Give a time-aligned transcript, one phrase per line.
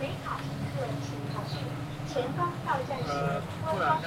[0.00, 1.62] 呃卡乘客请靠前，
[2.08, 3.06] 前方到站是
[3.62, 4.02] 郭庄，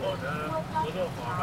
[0.00, 0.24] 我的
[0.72, 1.42] 合作伙伴。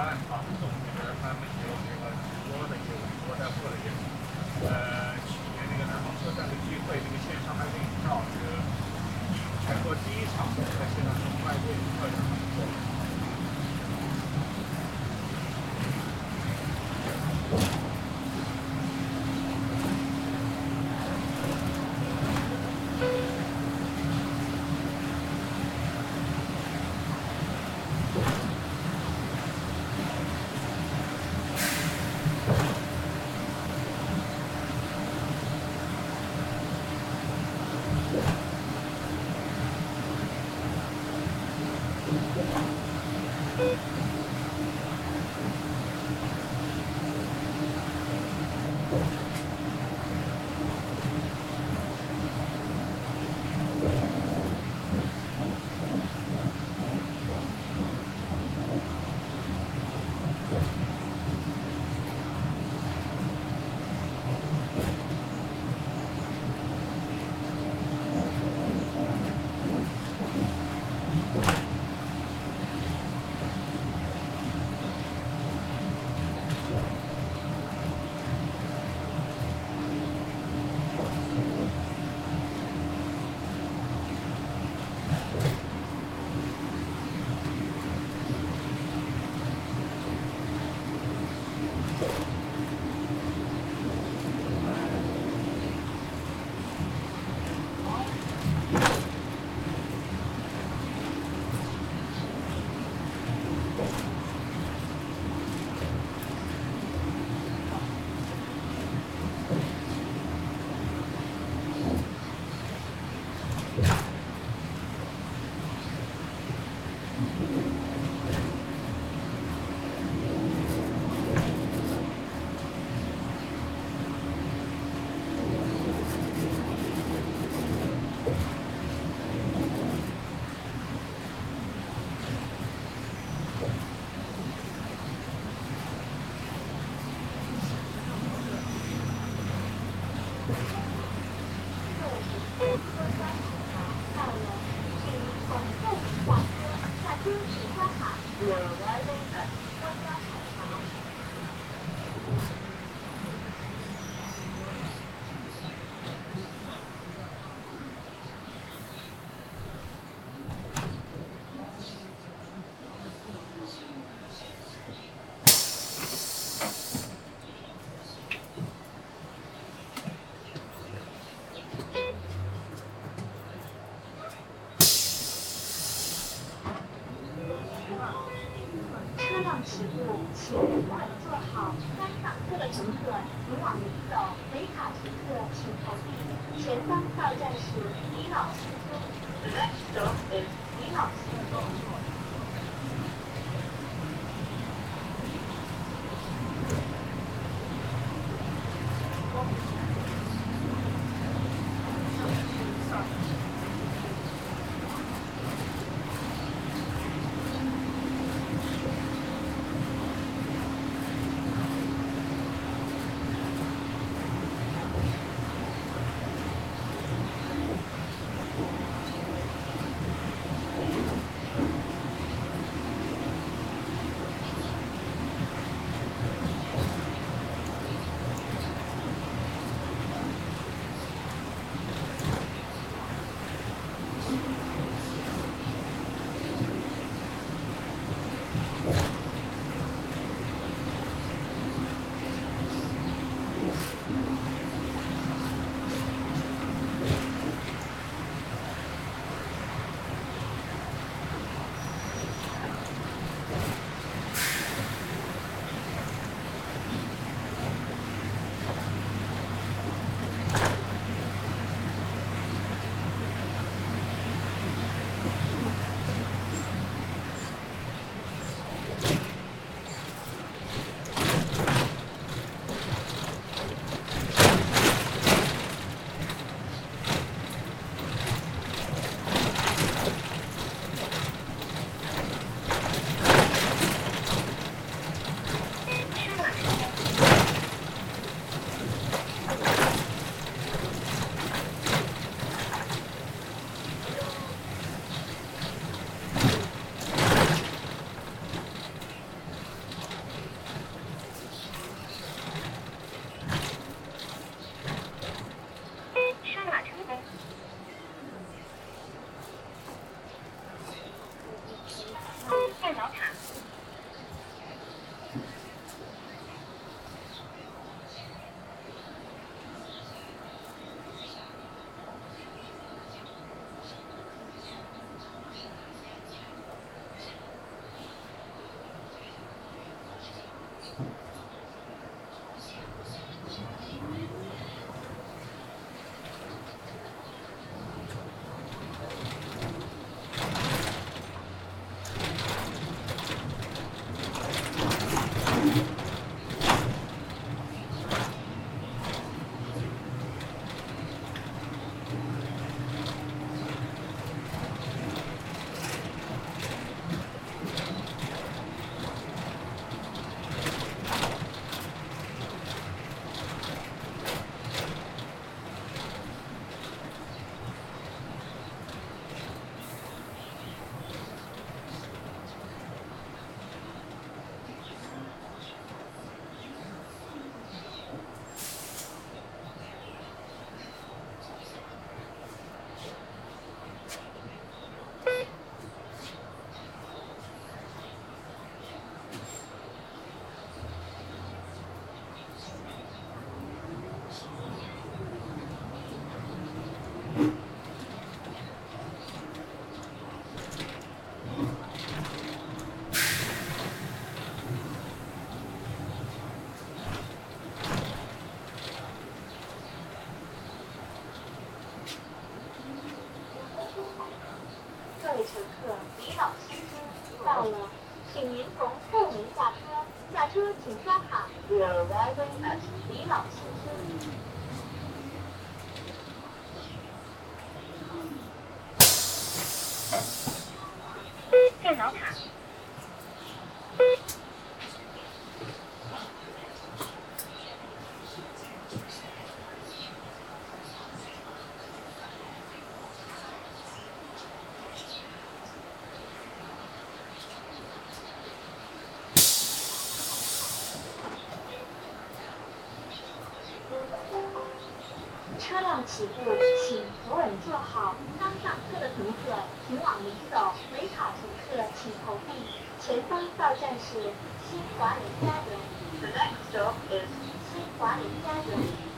[456.06, 456.52] 起步，
[456.88, 457.78] 请扶稳坐。
[457.78, 458.16] 好。
[458.40, 459.54] 刚上车的乘客
[459.88, 462.52] 请往里走，没卡乘客请投币。
[463.00, 464.34] 前方到站是
[464.70, 465.78] 新华林家园。
[466.20, 467.30] The next stop is
[467.72, 469.11] 新华林家园。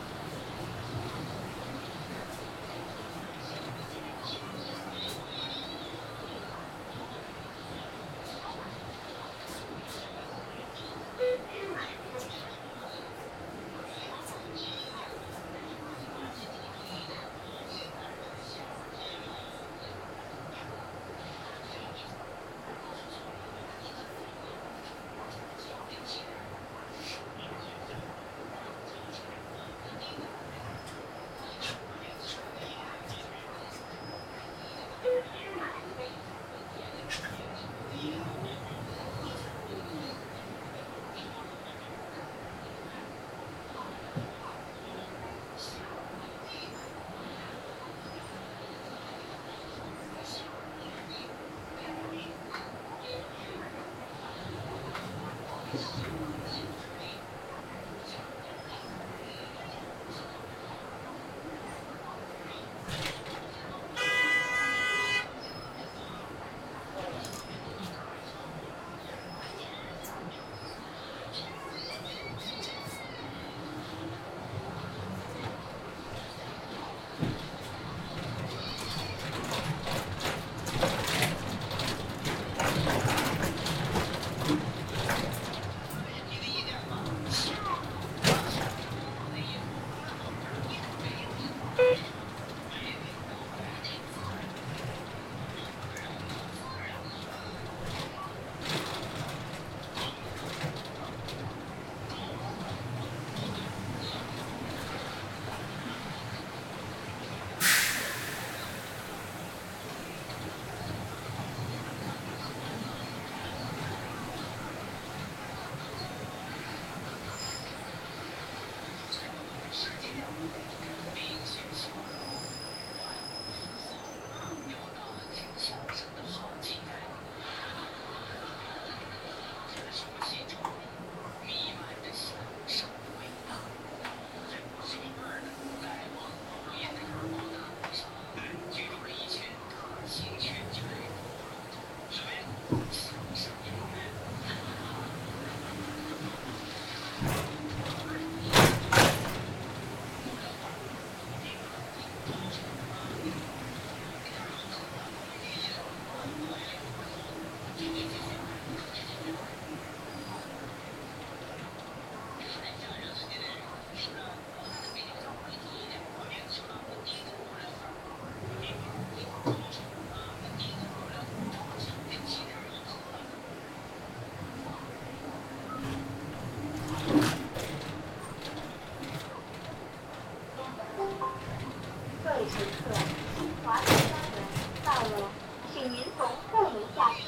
[182.53, 182.93] 乘客，
[183.36, 184.38] 新华北家园
[184.86, 185.27] 到了，
[185.74, 187.22] 请您从后门下车。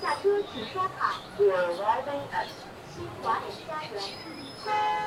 [0.00, 1.20] 下车请刷卡。
[1.38, 2.48] We're arriving at
[2.92, 5.01] 新华联家园。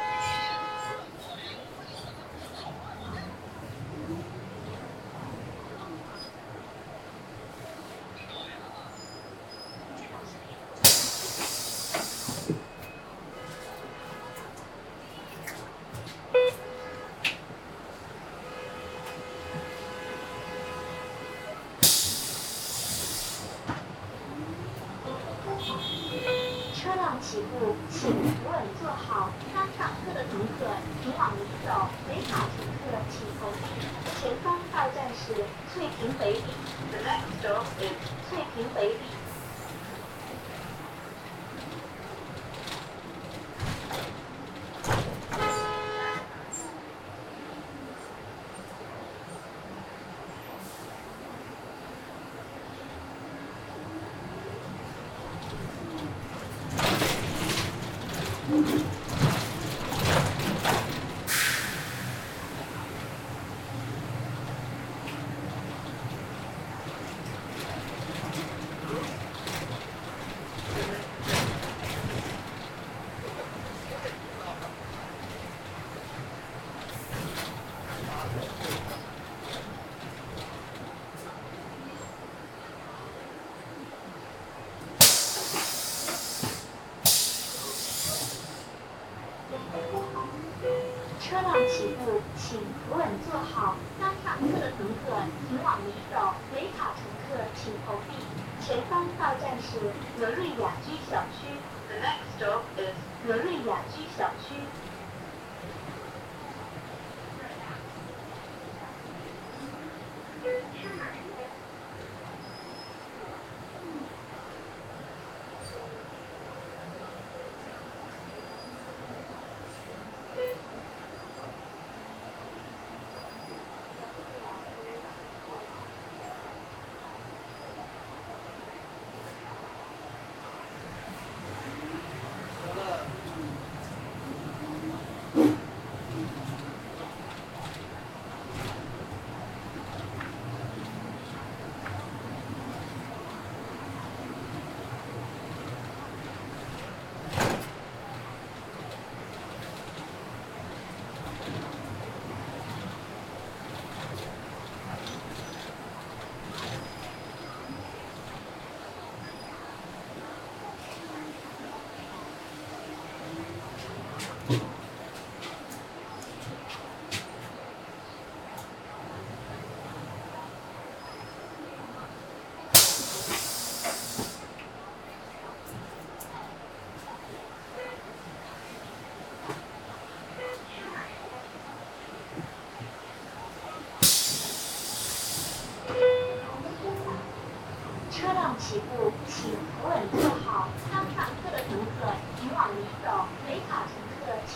[32.15, 32.21] 走。
[32.21, 33.59] 没卡乘客请投币。
[34.21, 35.33] 前方到站是
[35.73, 36.43] 翠屏北里。
[36.91, 37.91] The next stop is
[38.29, 39.34] 翠屏北里。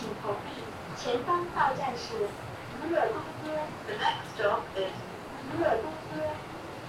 [0.00, 0.64] 请投币。
[0.96, 2.24] 前方到站是
[2.80, 3.52] 格尔东哥。
[3.84, 4.96] The next stop is
[5.52, 6.24] 格尔东哥。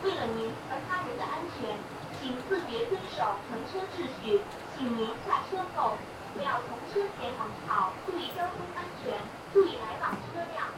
[0.08, 1.76] 为了您和他人的安全，
[2.18, 4.40] 请自觉遵守乘车秩序。
[4.78, 5.98] 请您下车后
[6.34, 9.20] 不要从车前往后，注意交通安全，
[9.52, 10.72] 注意来往车辆。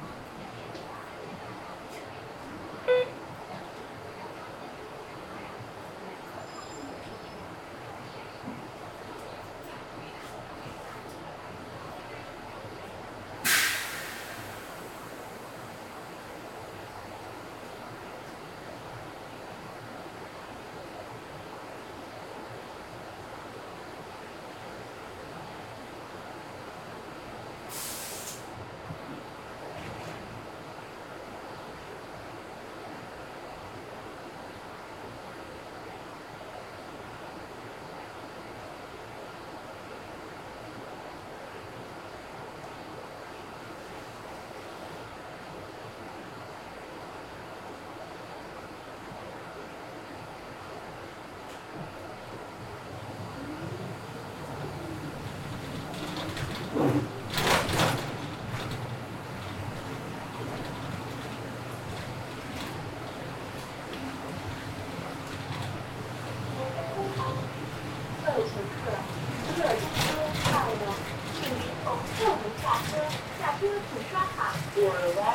[74.83, 75.32] for a lot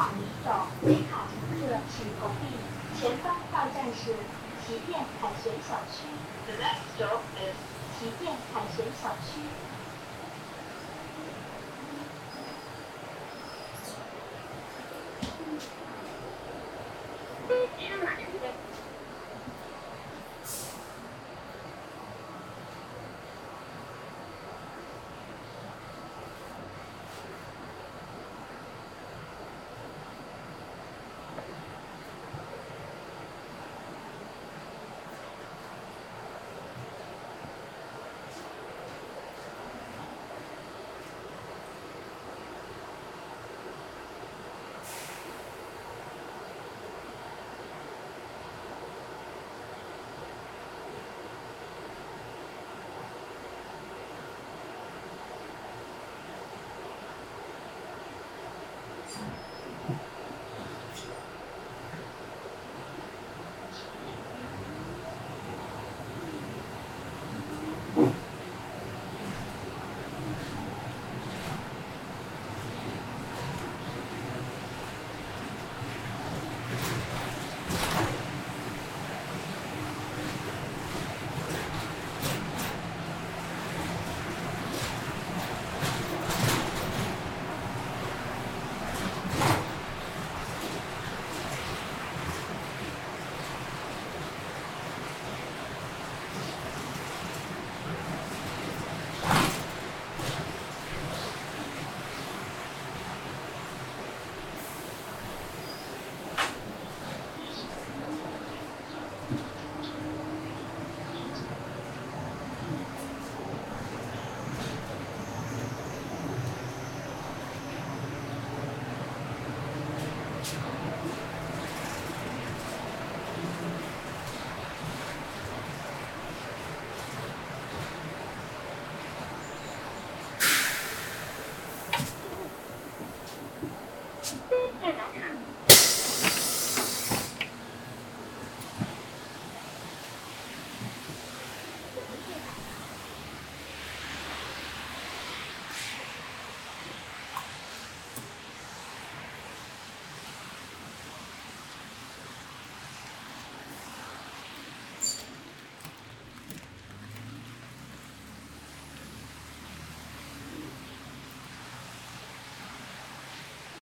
[0.00, 2.56] 往里走，北卡乘客请投币。
[2.98, 4.16] 前方到站是
[4.64, 6.08] 旗舰凯旋小区。
[6.46, 7.52] The next stop is
[7.98, 9.44] 旗舰凯旋小区。